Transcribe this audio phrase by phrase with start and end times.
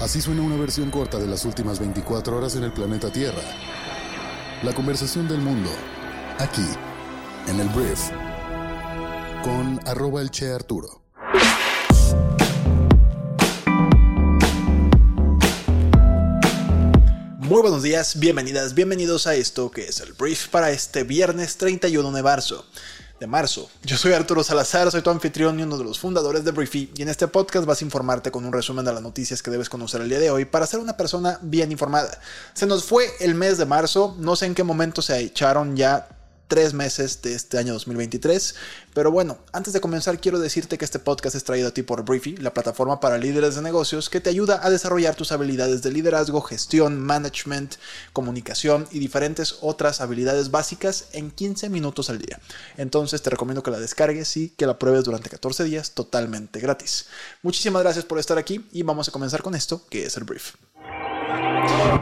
[0.00, 3.42] Así suena una versión corta de las últimas 24 horas en el planeta Tierra.
[4.62, 5.68] La conversación del mundo,
[6.38, 6.64] aquí,
[7.46, 8.08] en el Brief,
[9.44, 11.02] con arroba el Che Arturo.
[17.36, 22.10] Muy buenos días, bienvenidas, bienvenidos a esto que es el Brief para este viernes 31
[22.12, 22.64] de marzo
[23.20, 23.70] de marzo.
[23.84, 27.02] Yo soy Arturo Salazar, soy tu anfitrión y uno de los fundadores de Briefy, y
[27.02, 30.00] en este podcast vas a informarte con un resumen de las noticias que debes conocer
[30.00, 32.18] el día de hoy para ser una persona bien informada.
[32.54, 36.08] Se nos fue el mes de marzo, no sé en qué momento se echaron ya
[36.50, 38.56] tres meses de este año 2023.
[38.92, 42.04] Pero bueno, antes de comenzar quiero decirte que este podcast es traído a ti por
[42.04, 45.92] Briefy, la plataforma para líderes de negocios que te ayuda a desarrollar tus habilidades de
[45.92, 47.76] liderazgo, gestión, management,
[48.12, 52.40] comunicación y diferentes otras habilidades básicas en 15 minutos al día.
[52.76, 57.06] Entonces te recomiendo que la descargues y que la pruebes durante 14 días totalmente gratis.
[57.42, 60.54] Muchísimas gracias por estar aquí y vamos a comenzar con esto que es el brief.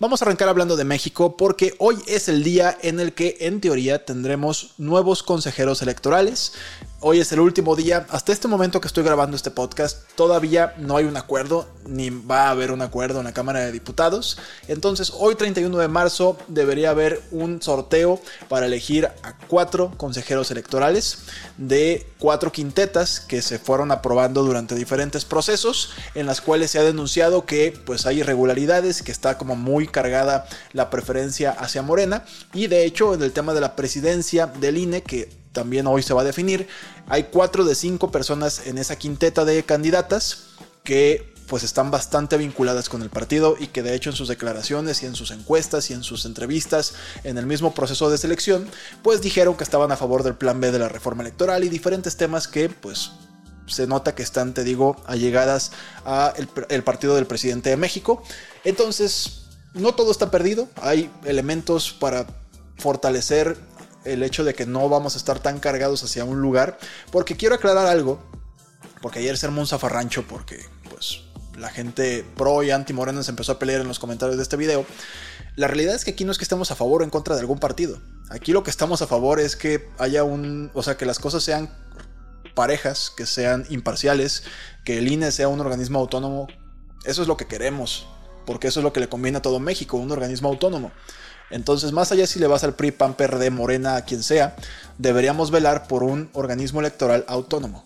[0.00, 3.60] Vamos a arrancar hablando de México porque hoy es el día en el que en
[3.60, 6.52] teoría tendremos nuevos consejeros electorales.
[7.00, 8.08] Hoy es el último día.
[8.10, 12.48] Hasta este momento que estoy grabando este podcast, todavía no hay un acuerdo, ni va
[12.48, 14.36] a haber un acuerdo en la Cámara de Diputados.
[14.66, 21.18] Entonces, hoy 31 de marzo debería haber un sorteo para elegir a cuatro consejeros electorales
[21.56, 26.82] de cuatro quintetas que se fueron aprobando durante diferentes procesos, en las cuales se ha
[26.82, 32.24] denunciado que pues hay irregularidades, que está como muy cargada la preferencia hacia Morena.
[32.52, 36.14] Y de hecho, en el tema de la presidencia del INE, que también hoy se
[36.14, 36.68] va a definir.
[37.08, 40.44] Hay cuatro de cinco personas en esa quinteta de candidatas
[40.84, 45.02] que pues están bastante vinculadas con el partido y que de hecho en sus declaraciones
[45.02, 46.92] y en sus encuestas y en sus entrevistas
[47.24, 48.68] en el mismo proceso de selección
[49.02, 52.18] pues dijeron que estaban a favor del plan B de la reforma electoral y diferentes
[52.18, 53.12] temas que pues
[53.68, 55.72] se nota que están, te digo, allegadas
[56.04, 58.22] al el partido del presidente de México.
[58.64, 59.42] Entonces,
[59.74, 62.26] no todo está perdido, hay elementos para
[62.78, 63.58] fortalecer
[64.12, 66.78] el hecho de que no vamos a estar tan cargados hacia un lugar.
[67.10, 68.20] Porque quiero aclarar algo.
[69.00, 71.20] Porque ayer se armó un zafarrancho porque pues
[71.56, 74.56] la gente pro y anti Morena se empezó a pelear en los comentarios de este
[74.56, 74.84] video.
[75.56, 77.40] La realidad es que aquí no es que estemos a favor o en contra de
[77.40, 78.00] algún partido.
[78.30, 81.42] Aquí lo que estamos a favor es que haya un, o sea, que las cosas
[81.42, 81.70] sean
[82.54, 84.44] parejas, que sean imparciales,
[84.84, 86.46] que el INE sea un organismo autónomo.
[87.04, 88.06] Eso es lo que queremos,
[88.46, 90.92] porque eso es lo que le conviene a todo México, un organismo autónomo.
[91.50, 94.56] Entonces, más allá si le vas al PRI, PAN, PRD, Morena, a quien sea,
[94.98, 97.84] deberíamos velar por un organismo electoral autónomo.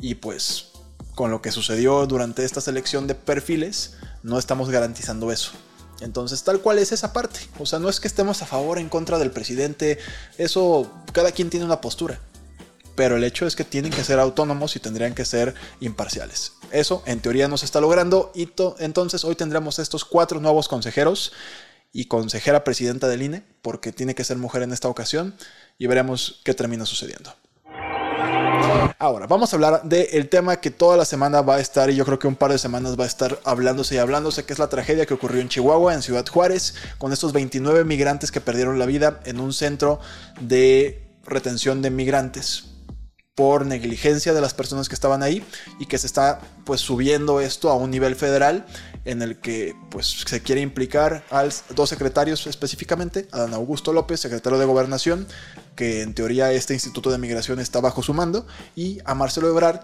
[0.00, 0.68] Y pues,
[1.14, 5.52] con lo que sucedió durante esta selección de perfiles, no estamos garantizando eso.
[6.00, 7.40] Entonces, tal cual es esa parte.
[7.58, 9.98] O sea, no es que estemos a favor o en contra del presidente.
[10.36, 12.20] Eso, cada quien tiene una postura.
[12.94, 16.52] Pero el hecho es que tienen que ser autónomos y tendrían que ser imparciales.
[16.70, 18.30] Eso, en teoría, no se está logrando.
[18.34, 21.32] Y entonces, hoy tendremos estos cuatro nuevos consejeros
[21.96, 25.34] y consejera presidenta del INE, porque tiene que ser mujer en esta ocasión,
[25.78, 27.34] y veremos qué termina sucediendo.
[28.98, 32.04] Ahora, vamos a hablar del tema que toda la semana va a estar, y yo
[32.04, 34.68] creo que un par de semanas va a estar hablándose y hablándose, que es la
[34.68, 38.84] tragedia que ocurrió en Chihuahua, en Ciudad Juárez, con estos 29 migrantes que perdieron la
[38.84, 39.98] vida en un centro
[40.38, 42.75] de retención de migrantes
[43.36, 45.44] por negligencia de las personas que estaban ahí
[45.78, 48.66] y que se está pues subiendo esto a un nivel federal
[49.04, 54.20] en el que pues, se quiere implicar a dos secretarios específicamente, a Dan Augusto López,
[54.20, 55.28] secretario de Gobernación,
[55.76, 59.80] que en teoría este Instituto de Migración está bajo su mando, y a Marcelo Ebrard,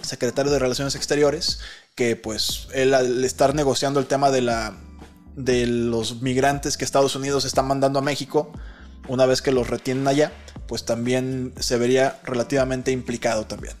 [0.00, 1.60] secretario de Relaciones Exteriores,
[1.94, 4.74] que pues él al estar negociando el tema de, la,
[5.36, 8.50] de los migrantes que Estados Unidos está mandando a México,
[9.08, 10.32] una vez que los retienen allá,
[10.72, 13.74] pues también se vería relativamente implicado también.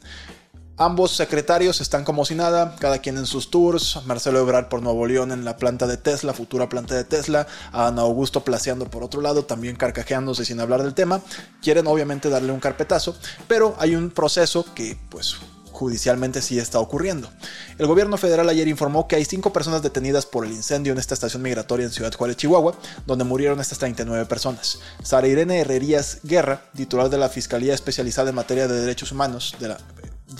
[0.76, 4.00] Ambos secretarios están como si nada, cada quien en sus tours.
[4.04, 7.46] Marcelo Ebrard por Nuevo León en la planta de Tesla, futura planta de Tesla.
[7.72, 11.22] A Ana Augusto placeando por otro lado, también carcajeándose sin hablar del tema.
[11.62, 13.16] Quieren obviamente darle un carpetazo,
[13.48, 15.36] pero hay un proceso que pues
[15.82, 17.28] judicialmente sí está ocurriendo.
[17.76, 21.14] El gobierno federal ayer informó que hay cinco personas detenidas por el incendio en esta
[21.14, 24.78] estación migratoria en Ciudad Juárez, Chihuahua, donde murieron estas 39 personas.
[25.02, 29.68] Sara Irene Herrerías Guerra, titular de la Fiscalía Especializada en Materia de Derechos Humanos de
[29.68, 29.78] la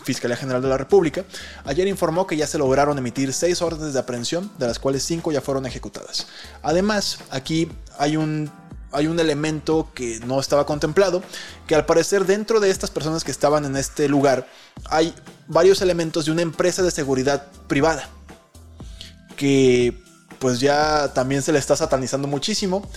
[0.04, 1.24] Fiscalía General de la República,
[1.64, 5.32] ayer informó que ya se lograron emitir seis órdenes de aprehensión, de las cuales cinco
[5.32, 6.28] ya fueron ejecutadas.
[6.62, 7.68] Además, aquí
[7.98, 8.48] hay un,
[8.92, 11.22] hay un elemento que no estaba contemplado,
[11.66, 14.46] que al parecer dentro de estas personas que estaban en este lugar
[14.90, 15.14] hay
[15.46, 18.08] varios elementos de una empresa de seguridad privada,
[19.36, 19.98] que
[20.38, 22.88] pues ya también se le está satanizando muchísimo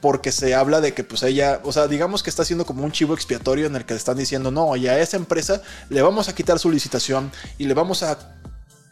[0.00, 2.92] porque se habla de que pues ella, o sea, digamos que está haciendo como un
[2.92, 6.28] chivo expiatorio en el que le están diciendo, no, y a esa empresa le vamos
[6.28, 8.36] a quitar su licitación y le vamos a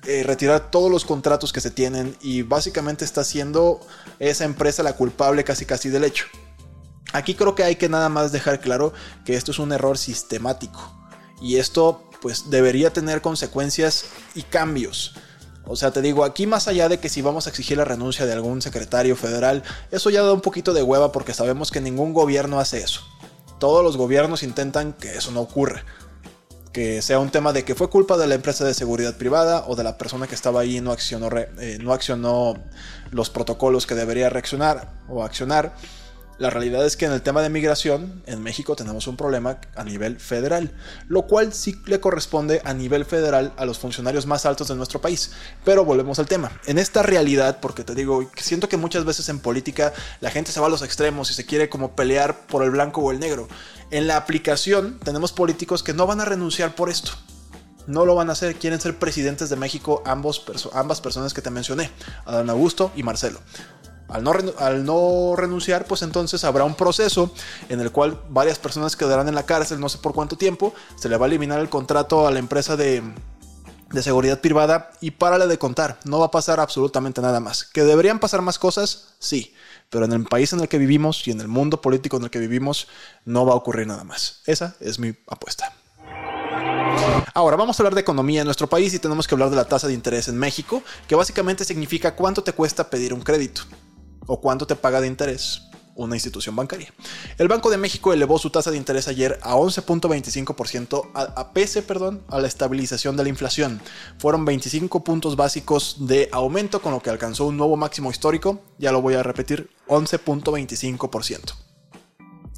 [0.06, 3.80] eh, retirar todos los contratos que se tienen y básicamente está siendo
[4.18, 6.26] esa empresa la culpable casi casi del hecho.
[7.12, 8.92] Aquí creo que hay que nada más dejar claro
[9.24, 10.92] que esto es un error sistemático
[11.40, 15.14] y esto pues debería tener consecuencias y cambios.
[15.66, 18.26] O sea, te digo, aquí más allá de que si vamos a exigir la renuncia
[18.26, 22.12] de algún secretario federal, eso ya da un poquito de hueva porque sabemos que ningún
[22.12, 23.02] gobierno hace eso.
[23.58, 25.84] Todos los gobiernos intentan que eso no ocurra
[26.74, 29.76] que sea un tema de que fue culpa de la empresa de seguridad privada o
[29.76, 32.54] de la persona que estaba ahí y no accionó, eh, no accionó
[33.12, 35.76] los protocolos que debería reaccionar o accionar.
[36.36, 39.84] La realidad es que en el tema de migración, en México tenemos un problema a
[39.84, 40.72] nivel federal,
[41.06, 45.00] lo cual sí le corresponde a nivel federal a los funcionarios más altos de nuestro
[45.00, 45.30] país.
[45.64, 46.50] Pero volvemos al tema.
[46.66, 50.58] En esta realidad, porque te digo, siento que muchas veces en política la gente se
[50.58, 53.46] va a los extremos y se quiere como pelear por el blanco o el negro.
[53.92, 57.12] En la aplicación tenemos políticos que no van a renunciar por esto.
[57.86, 61.50] No lo van a hacer, quieren ser presidentes de México ambos ambas personas que te
[61.50, 61.90] mencioné,
[62.24, 63.40] Adán Augusto y Marcelo.
[64.08, 67.32] Al no, renunciar, pues entonces habrá un proceso
[67.68, 71.08] en el cual varias personas quedarán en la cárcel, no sé por cuánto tiempo, se
[71.08, 73.02] le va a eliminar el contrato a la empresa de,
[73.90, 77.64] de seguridad privada y párale de contar, no va a pasar absolutamente nada más.
[77.64, 79.14] ¿Que deberían pasar más cosas?
[79.18, 79.54] Sí,
[79.88, 82.30] pero en el país en el que vivimos y en el mundo político en el
[82.30, 82.88] que vivimos
[83.24, 84.42] no va a ocurrir nada más.
[84.46, 85.72] Esa es mi apuesta.
[87.32, 89.64] Ahora vamos a hablar de economía en nuestro país y tenemos que hablar de la
[89.64, 93.62] tasa de interés en México, que básicamente significa cuánto te cuesta pedir un crédito
[94.26, 95.62] o cuánto te paga de interés
[95.96, 96.92] una institución bancaria.
[97.38, 102.22] El Banco de México elevó su tasa de interés ayer a 11.25% a, pese perdón,
[102.28, 103.80] a la estabilización de la inflación.
[104.18, 108.92] Fueron 25 puntos básicos de aumento con lo que alcanzó un nuevo máximo histórico, ya
[108.92, 111.54] lo voy a repetir, 11.25%.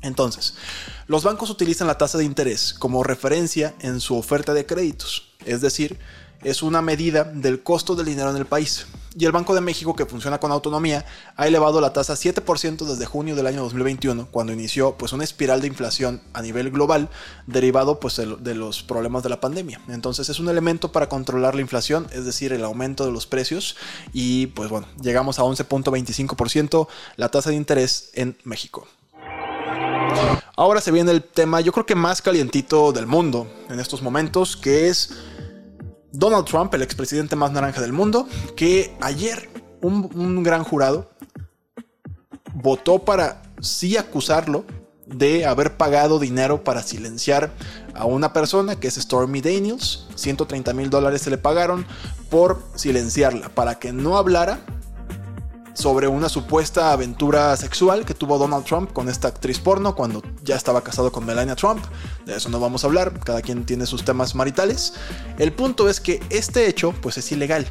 [0.02, 0.54] Entonces,
[1.06, 5.60] los bancos utilizan la tasa de interés como referencia en su oferta de créditos, es
[5.60, 5.98] decir,
[6.42, 8.86] es una medida del costo del dinero en el país.
[9.18, 11.06] Y el Banco de México, que funciona con autonomía,
[11.36, 15.62] ha elevado la tasa 7% desde junio del año 2021, cuando inició pues, una espiral
[15.62, 17.08] de inflación a nivel global
[17.46, 19.80] derivado pues, de los problemas de la pandemia.
[19.88, 23.76] Entonces es un elemento para controlar la inflación, es decir, el aumento de los precios.
[24.12, 26.86] Y pues bueno, llegamos a 11.25%
[27.16, 28.86] la tasa de interés en México.
[30.56, 34.56] Ahora se viene el tema, yo creo que más calientito del mundo en estos momentos,
[34.56, 35.10] que es
[36.18, 38.26] Donald Trump, el expresidente más naranja del mundo,
[38.56, 39.50] que ayer
[39.82, 41.10] un, gran jurado
[42.54, 44.64] votó para sí acusarlo
[45.06, 47.52] de haber pagado dinero para silenciar
[47.94, 50.06] a una persona que es Stormy Daniels.
[50.14, 51.86] 130 mil dólares se le pagaron
[52.30, 54.60] por silenciarla, para que no hablara
[55.76, 60.56] sobre una supuesta aventura sexual que tuvo Donald Trump con esta actriz porno cuando ya
[60.56, 61.84] estaba casado con Melania Trump.
[62.24, 64.94] De eso no vamos a hablar, cada quien tiene sus temas maritales.
[65.38, 67.66] El punto es que este hecho pues es ilegal.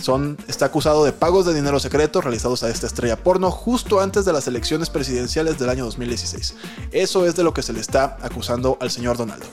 [0.00, 4.24] Son, está acusado de pagos de dinero secreto realizados a esta estrella porno justo antes
[4.24, 6.56] de las elecciones presidenciales del año 2016.
[6.90, 9.46] Eso es de lo que se le está acusando al señor Donaldo.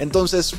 [0.00, 0.56] Entonces,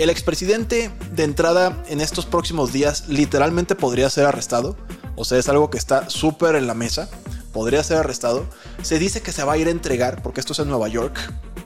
[0.00, 4.74] el expresidente de entrada en estos próximos días literalmente podría ser arrestado.
[5.14, 7.10] O sea, es algo que está súper en la mesa.
[7.52, 8.46] Podría ser arrestado.
[8.80, 11.18] Se dice que se va a ir a entregar, porque esto es en Nueva York.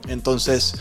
[0.09, 0.75] Entonces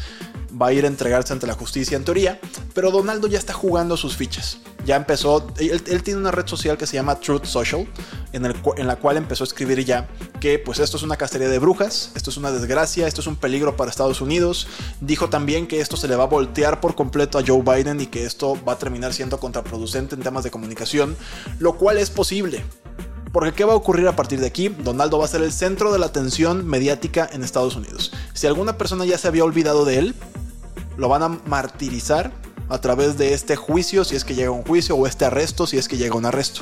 [0.60, 2.40] va a ir a entregarse ante la justicia en teoría.
[2.74, 6.86] Pero Donaldo ya está jugando sus fichas ya empezó, él, tiene una red social que
[6.86, 7.88] se llama Truth Social,
[8.34, 10.10] en, el, la cual empezó a escribir ya
[10.40, 13.36] que pues esto es una cacería de brujas, esto es una desgracia, esto es un
[13.36, 14.68] peligro para Estados Unidos.
[15.00, 18.08] Dijo también que esto se le va a voltear por completo a Joe Biden y
[18.08, 21.16] que esto va a terminar siendo contraproducente en temas de comunicación,
[21.60, 22.64] lo cual es posible.
[23.32, 24.70] Porque ¿qué va a ocurrir a partir de aquí?
[24.70, 28.12] Donaldo va a ser el centro de la atención mediática en Estados Unidos.
[28.34, 30.16] Si alguna persona ya se había olvidado de él,
[30.98, 32.32] lo van a martirizar
[32.70, 35.78] a través de este juicio, si es que llega un juicio, o este arresto, si
[35.78, 36.62] es que llega un arresto.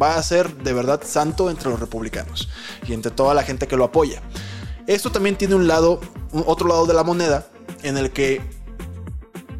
[0.00, 2.48] Va a ser de verdad santo entre los republicanos
[2.86, 4.22] y entre toda la gente que lo apoya.
[4.86, 6.00] Esto también tiene un lado,
[6.32, 7.46] otro lado de la moneda,
[7.82, 8.40] en el que,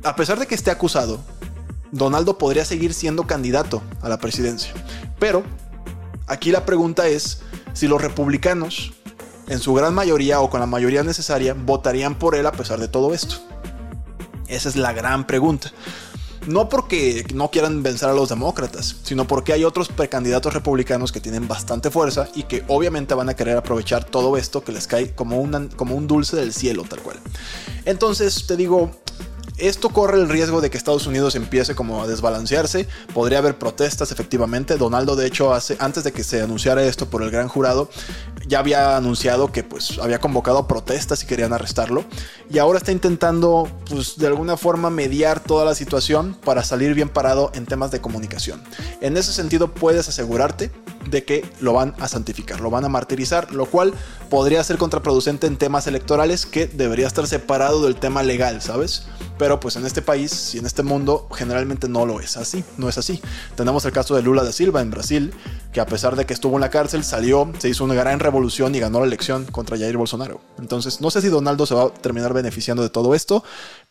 [0.03, 1.21] a pesar de que esté acusado,
[1.93, 4.73] Donaldo podría seguir siendo candidato a la presidencia.
[5.19, 5.43] Pero
[6.27, 7.43] aquí la pregunta es
[7.73, 8.93] si los republicanos,
[9.49, 12.89] en su gran mayoría o con la mayoría necesaria, votarían por él a pesar de
[12.89, 13.37] todo esto.
[14.49, 15.71] Esa es la gran pregunta.
[16.47, 21.21] No porque no quieran vencer a los demócratas, sino porque hay otros precandidatos republicanos que
[21.21, 25.15] tienen bastante fuerza y que obviamente van a querer aprovechar todo esto que les cae
[25.15, 27.19] como, como un dulce del cielo, tal cual.
[27.85, 28.91] Entonces, te digo,
[29.61, 32.89] esto corre el riesgo de que Estados Unidos empiece como a desbalancearse.
[33.13, 34.79] Podría haber protestas, efectivamente.
[34.79, 37.91] Donaldo, de hecho, hace, antes de que se anunciara esto por el gran jurado,
[38.51, 42.05] ya había anunciado que pues había convocado protestas y querían arrestarlo.
[42.51, 47.09] Y ahora está intentando, pues de alguna forma, mediar toda la situación para salir bien
[47.09, 48.61] parado en temas de comunicación.
[49.01, 50.73] En ese sentido, puedes asegurarte
[51.09, 53.95] de que lo van a santificar, lo van a martirizar, lo cual
[54.29, 59.07] podría ser contraproducente en temas electorales que debería estar separado del tema legal, ¿sabes?
[59.41, 62.91] Pero pues en este país y en este mundo generalmente no lo es así, no
[62.91, 63.23] es así.
[63.57, 65.33] Tenemos el caso de Lula da Silva en Brasil,
[65.73, 68.75] que a pesar de que estuvo en la cárcel, salió, se hizo una gran revolución
[68.75, 70.43] y ganó la elección contra Jair Bolsonaro.
[70.59, 73.43] Entonces, no sé si Donaldo se va a terminar beneficiando de todo esto,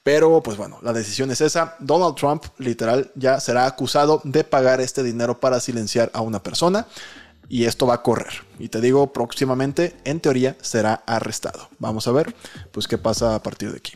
[0.04, 1.76] pero pues bueno, la decisión es esa.
[1.80, 6.86] Donald Trump literal ya será acusado de pagar este dinero para silenciar a una persona
[7.48, 8.44] y esto va a correr.
[8.60, 11.70] Y te digo, próximamente, en teoría, será arrestado.
[11.80, 12.36] Vamos a ver,
[12.72, 13.94] pues, qué pasa a partir de aquí.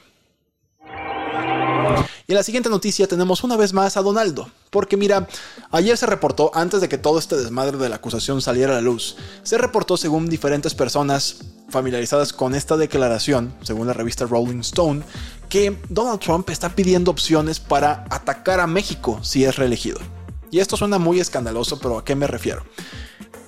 [2.28, 4.50] Y en la siguiente noticia tenemos una vez más a Donaldo.
[4.70, 5.28] Porque mira,
[5.72, 8.82] ayer se reportó, antes de que todo este desmadre de la acusación saliera a la
[8.82, 15.04] luz, se reportó según diferentes personas familiarizadas con esta declaración, según la revista Rolling Stone,
[15.50, 20.00] que Donald Trump está pidiendo opciones para atacar a México si es reelegido.
[20.52, 22.64] Y esto suena muy escandaloso, pero ¿a qué me refiero?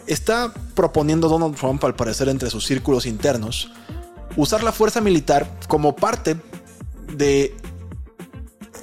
[0.08, 3.72] Está proponiendo Donald Trump, al parecer entre sus círculos internos,
[4.36, 6.36] usar la fuerza militar como parte
[7.16, 7.56] de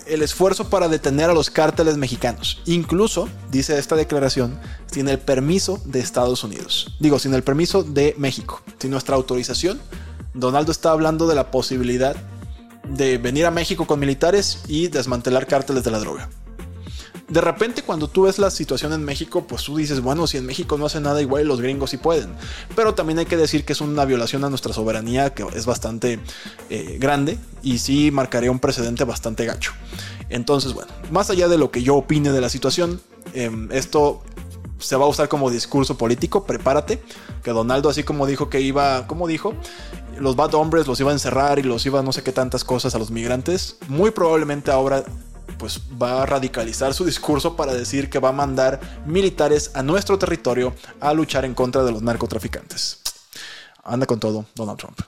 [0.06, 2.62] el esfuerzo para detener a los cárteles mexicanos.
[2.66, 4.58] Incluso, dice esta declaración,
[4.90, 6.96] sin el permiso de Estados Unidos.
[7.00, 8.60] Digo, sin el permiso de México.
[8.78, 9.80] Sin nuestra autorización,
[10.34, 12.16] Donaldo está hablando de la posibilidad
[12.88, 16.28] de venir a México con militares y desmantelar cárteles de la droga
[17.32, 20.44] de repente cuando tú ves la situación en México, pues tú dices, bueno, si en
[20.44, 22.28] México no hace nada igual, los gringos sí pueden.
[22.76, 26.20] Pero también hay que decir que es una violación a nuestra soberanía que es bastante
[26.68, 29.72] eh, grande y sí marcaría un precedente bastante gacho.
[30.28, 33.00] Entonces, bueno, más allá de lo que yo opine de la situación,
[33.32, 34.22] em, esto
[34.78, 37.02] se va a usar como discurso político, prepárate,
[37.42, 39.54] que Donaldo así como dijo que iba, como dijo,
[40.18, 42.94] los bad hombres los iba a encerrar y los iba no sé qué tantas cosas
[42.94, 45.04] a los migrantes, muy probablemente ahora
[45.58, 50.18] pues va a radicalizar su discurso para decir que va a mandar militares a nuestro
[50.18, 53.00] territorio a luchar en contra de los narcotraficantes.
[53.84, 55.00] Anda con todo Donald Trump.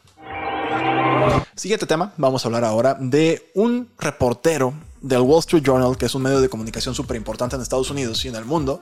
[1.54, 6.14] Siguiente tema, vamos a hablar ahora de un reportero del Wall Street Journal, que es
[6.14, 8.80] un medio de comunicación súper importante en Estados Unidos y en el mundo,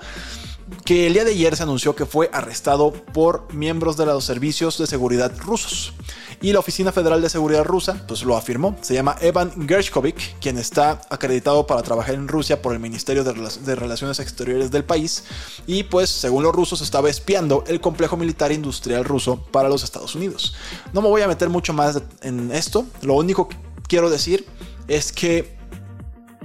[0.85, 4.79] que el día de ayer se anunció que fue arrestado por miembros de los servicios
[4.79, 5.93] de seguridad rusos.
[6.41, 8.77] Y la Oficina Federal de Seguridad rusa pues lo afirmó.
[8.81, 13.75] Se llama Evan Gershkovich, quien está acreditado para trabajar en Rusia por el Ministerio de,
[13.77, 15.25] Relaciones Exteriores del país.
[15.67, 20.17] Y pues según los rusos estaba espiando el complejo militar industrial ruso para los Estados
[20.17, 20.55] Unidos.
[20.93, 22.87] No me voy a meter mucho más en esto.
[23.03, 24.47] Lo único que quiero decir
[24.89, 25.62] es que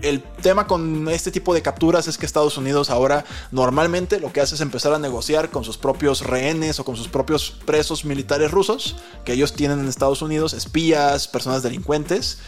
[0.02, 4.42] el tema con este tipo de capturas es que Estados Unidos ahora normalmente lo que
[4.42, 8.52] hace es empezar a negociar con sus propios rehenes o con sus propios presos militares
[8.52, 12.40] rusos que ellos tienen en Estados Unidos, espías, personas delincuentes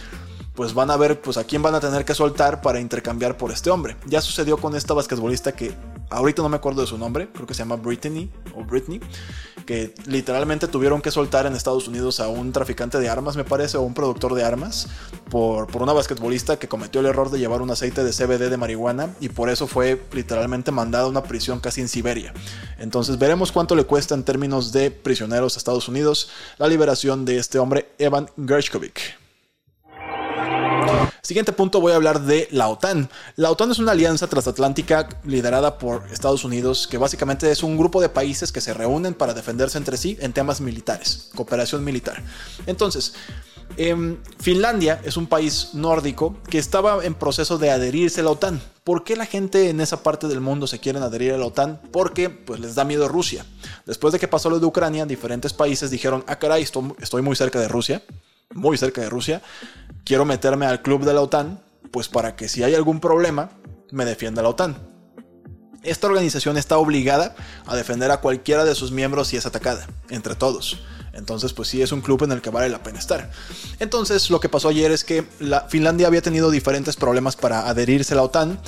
[0.60, 3.50] pues van a ver pues a quién van a tener que soltar para intercambiar por
[3.50, 3.96] este hombre.
[4.08, 5.72] Ya sucedió con esta basquetbolista que
[6.10, 9.00] ahorita no me acuerdo de su nombre, creo que se llama Brittany o Britney,
[9.66, 13.78] que literalmente tuvieron que soltar en Estados Unidos a un traficante de armas, me parece,
[13.78, 14.90] o un productor de armas,
[15.30, 18.58] por, por una basquetbolista que cometió el error de llevar un aceite de CBD de
[18.58, 22.34] marihuana y por eso fue literalmente mandada a una prisión casi en Siberia.
[22.80, 27.38] Entonces veremos cuánto le cuesta en términos de prisioneros a Estados Unidos la liberación de
[27.38, 29.19] este hombre, Evan Gershkovich.
[31.30, 33.08] Siguiente punto voy a hablar de la OTAN.
[33.36, 38.02] La OTAN es una alianza transatlántica liderada por Estados Unidos que básicamente es un grupo
[38.02, 42.24] de países que se reúnen para defenderse entre sí en temas militares, cooperación militar.
[42.66, 43.14] Entonces,
[43.78, 48.60] em, Finlandia es un país nórdico que estaba en proceso de adherirse a la OTAN.
[48.84, 51.80] ¿Por qué la gente en esa parte del mundo se quieren adherir a la OTAN?
[51.92, 53.46] Porque pues les da miedo Rusia.
[53.86, 57.60] Después de que pasó lo de Ucrania, diferentes países dijeron, ah caray, estoy muy cerca
[57.60, 58.02] de Rusia,
[58.54, 59.42] muy cerca de Rusia,
[60.04, 63.52] quiero meterme al club de la OTAN, pues para que si hay algún problema,
[63.92, 64.78] me defienda la OTAN.
[65.84, 70.36] Esta organización está obligada a defender a cualquiera de sus miembros si es atacada, entre
[70.36, 70.80] todos.
[71.14, 73.32] Entonces, pues sí es un club en el que vale la pena estar.
[73.80, 78.14] Entonces, lo que pasó ayer es que la Finlandia había tenido diferentes problemas para adherirse
[78.14, 78.60] a la OTAN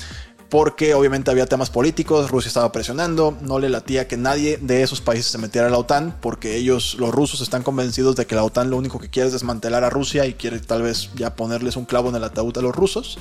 [0.52, 5.00] porque obviamente había temas políticos, Rusia estaba presionando, no le latía que nadie de esos
[5.00, 8.44] países se metiera a la OTAN, porque ellos, los rusos, están convencidos de que la
[8.44, 11.76] OTAN lo único que quiere es desmantelar a Rusia y quiere tal vez ya ponerles
[11.76, 13.18] un clavo en el ataúd a los rusos.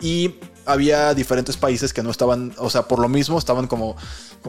[0.00, 3.94] Y había diferentes países que no estaban, o sea, por lo mismo estaban como,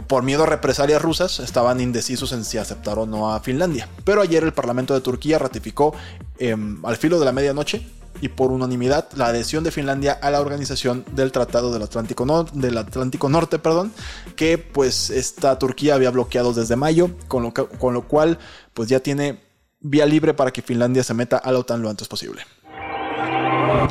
[0.07, 3.87] por miedo a represalias rusas, estaban indecisos en si aceptar o no a Finlandia.
[4.05, 5.93] Pero ayer el Parlamento de Turquía ratificó
[6.39, 7.85] em, al filo de la medianoche
[8.21, 12.77] y por unanimidad la adhesión de Finlandia a la organización del Tratado del Atlántico, del
[12.77, 13.93] Atlántico Norte, perdón,
[14.35, 18.39] que pues esta Turquía había bloqueado desde mayo, con lo, con lo cual
[18.73, 19.39] pues ya tiene
[19.79, 22.43] vía libre para que Finlandia se meta a la OTAN lo antes posible.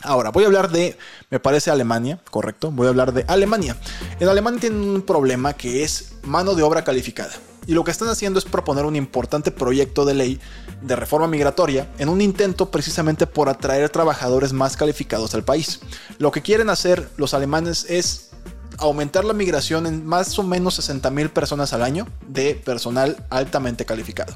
[0.02, 0.96] Ahora, voy a hablar de,
[1.30, 3.76] me parece Alemania, correcto, voy a hablar de Alemania.
[4.20, 7.32] En Alemania tienen un problema que es mano de obra calificada.
[7.66, 10.40] Y lo que están haciendo es proponer un importante proyecto de ley
[10.82, 15.80] de reforma migratoria en un intento precisamente por atraer trabajadores más calificados al país.
[16.18, 18.30] Lo que quieren hacer los alemanes es
[18.78, 23.84] aumentar la migración en más o menos 60 mil personas al año de personal altamente
[23.84, 24.34] calificado.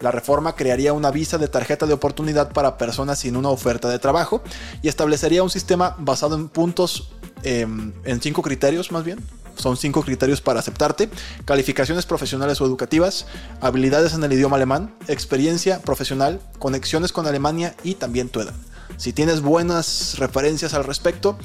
[0.00, 3.98] La reforma crearía una visa de tarjeta de oportunidad para personas sin una oferta de
[3.98, 4.42] trabajo
[4.82, 9.18] y establecería un sistema basado en puntos, em, en cinco criterios más bien.
[9.56, 11.08] Son cinco criterios para aceptarte.
[11.44, 13.26] Calificaciones profesionales o educativas,
[13.60, 18.54] habilidades en el idioma alemán, experiencia profesional, conexiones con Alemania y también tu edad.
[18.96, 21.36] Si tienes buenas referencias al respecto,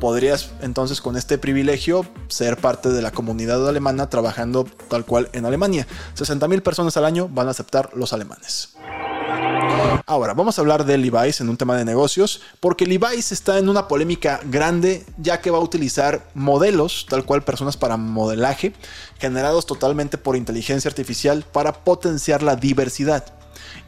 [0.00, 5.46] podrías entonces con este privilegio ser parte de la comunidad alemana trabajando tal cual en
[5.46, 5.86] Alemania.
[6.16, 8.76] 60.000 personas al año van a aceptar los alemanes.
[10.08, 13.68] Ahora, vamos a hablar de Levi's en un tema de negocios, porque Levi's está en
[13.68, 18.72] una polémica grande, ya que va a utilizar modelos, tal cual personas para modelaje,
[19.18, 23.24] generados totalmente por inteligencia artificial para potenciar la diversidad.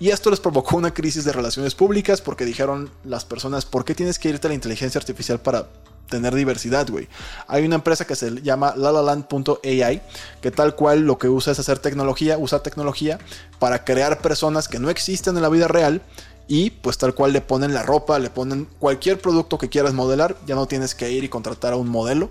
[0.00, 3.94] Y esto les provocó una crisis de relaciones públicas porque dijeron las personas, ¿por qué
[3.94, 5.68] tienes que irte a la inteligencia artificial para
[6.08, 7.08] tener diversidad, güey.
[7.46, 10.02] Hay una empresa que se llama lalaland.ai,
[10.40, 13.18] que tal cual lo que usa es hacer tecnología, usa tecnología
[13.58, 16.02] para crear personas que no existen en la vida real
[16.48, 20.36] y pues tal cual le ponen la ropa, le ponen cualquier producto que quieras modelar,
[20.46, 22.30] ya no tienes que ir y contratar a un modelo.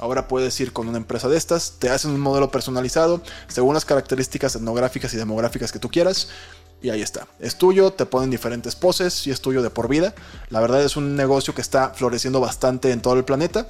[0.00, 3.84] Ahora puedes ir con una empresa de estas, te hacen un modelo personalizado según las
[3.84, 6.28] características etnográficas y demográficas que tú quieras
[6.84, 7.26] y ahí está.
[7.40, 10.14] Es tuyo, te ponen diferentes poses y es tuyo de por vida.
[10.50, 13.66] La verdad es un negocio que está floreciendo bastante en todo el planeta.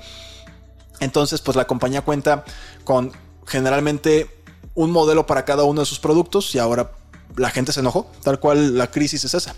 [0.99, 2.45] Entonces, pues la compañía cuenta
[2.83, 3.13] con
[3.47, 4.29] generalmente
[4.75, 6.91] un modelo para cada uno de sus productos y ahora
[7.37, 9.55] la gente se enojó, tal cual la crisis es esa.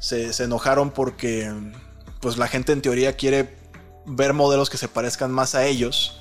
[0.00, 1.50] Se, se enojaron porque
[2.20, 3.56] pues la gente en teoría quiere
[4.04, 6.20] ver modelos que se parezcan más a ellos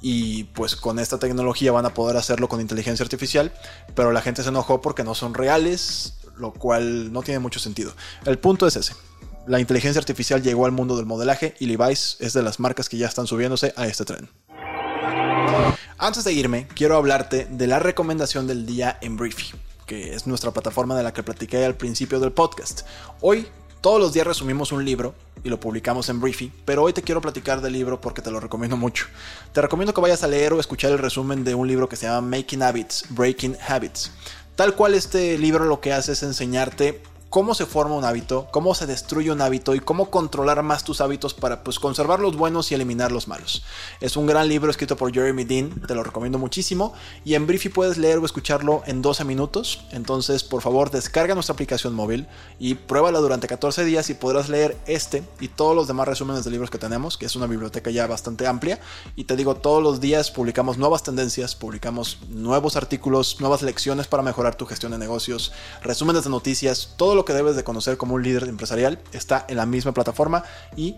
[0.00, 3.52] y pues con esta tecnología van a poder hacerlo con inteligencia artificial,
[3.94, 7.92] pero la gente se enojó porque no son reales, lo cual no tiene mucho sentido.
[8.24, 8.94] El punto es ese.
[9.46, 12.98] La inteligencia artificial llegó al mundo del modelaje y Levi's es de las marcas que
[12.98, 14.28] ya están subiéndose a este tren.
[15.96, 19.52] Antes de irme, quiero hablarte de la recomendación del día en Briefy,
[19.86, 22.82] que es nuestra plataforma de la que platiqué al principio del podcast.
[23.20, 23.48] Hoy
[23.80, 25.14] todos los días resumimos un libro
[25.44, 28.40] y lo publicamos en Briefy, pero hoy te quiero platicar del libro porque te lo
[28.40, 29.06] recomiendo mucho.
[29.52, 32.06] Te recomiendo que vayas a leer o escuchar el resumen de un libro que se
[32.06, 34.10] llama Making Habits, Breaking Habits.
[34.56, 38.74] Tal cual este libro lo que hace es enseñarte cómo se forma un hábito, cómo
[38.74, 42.70] se destruye un hábito y cómo controlar más tus hábitos para pues, conservar los buenos
[42.70, 43.62] y eliminar los malos.
[44.00, 46.94] Es un gran libro escrito por Jeremy Dean, te lo recomiendo muchísimo.
[47.24, 51.52] Y en Briefy puedes leer o escucharlo en 12 minutos, entonces por favor descarga nuestra
[51.52, 52.26] aplicación móvil
[52.58, 56.50] y pruébala durante 14 días y podrás leer este y todos los demás resúmenes de
[56.50, 58.80] libros que tenemos, que es una biblioteca ya bastante amplia.
[59.16, 64.22] Y te digo todos los días publicamos nuevas tendencias, publicamos nuevos artículos, nuevas lecciones para
[64.22, 68.14] mejorar tu gestión de negocios, resúmenes de noticias, todo lo que debes de conocer como
[68.14, 70.44] un líder empresarial está en la misma plataforma
[70.76, 70.94] y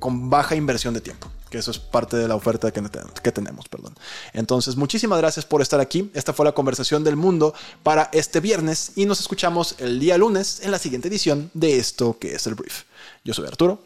[0.00, 2.82] con baja inversión de tiempo, que eso es parte de la oferta que,
[3.22, 3.94] que, tenemos, perdón.
[4.32, 6.10] Entonces, muchísimas gracias por estar aquí.
[6.12, 10.60] Esta fue la conversación del mundo para este viernes y nos escuchamos el día lunes
[10.62, 12.82] en la siguiente edición de esto que es el brief.
[13.24, 13.78] Yo soy Arturo.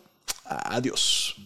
[0.45, 1.37] Adiós.